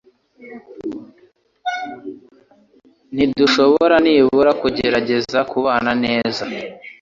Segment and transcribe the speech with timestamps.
[3.15, 6.43] Ntidushobora nibura kugerageza kubana neza?